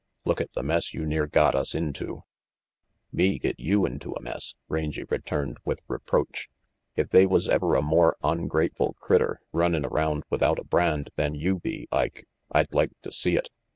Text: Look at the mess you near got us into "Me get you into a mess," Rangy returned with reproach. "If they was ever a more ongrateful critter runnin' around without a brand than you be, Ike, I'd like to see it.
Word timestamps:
Look 0.25 0.41
at 0.41 0.53
the 0.53 0.63
mess 0.63 0.95
you 0.95 1.05
near 1.05 1.27
got 1.27 1.53
us 1.53 1.75
into 1.75 2.23
"Me 3.11 3.37
get 3.37 3.59
you 3.59 3.85
into 3.85 4.13
a 4.13 4.19
mess," 4.19 4.55
Rangy 4.67 5.03
returned 5.03 5.59
with 5.63 5.81
reproach. 5.87 6.49
"If 6.95 7.09
they 7.09 7.27
was 7.27 7.47
ever 7.47 7.75
a 7.75 7.83
more 7.83 8.17
ongrateful 8.23 8.95
critter 8.97 9.41
runnin' 9.53 9.85
around 9.85 10.23
without 10.31 10.57
a 10.57 10.63
brand 10.65 11.11
than 11.17 11.35
you 11.35 11.59
be, 11.59 11.87
Ike, 11.91 12.25
I'd 12.51 12.73
like 12.73 12.99
to 13.03 13.11
see 13.11 13.35
it. 13.35 13.51